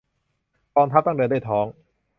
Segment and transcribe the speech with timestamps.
[0.75, 1.65] กองทัพต้องเดินด้วยท้อง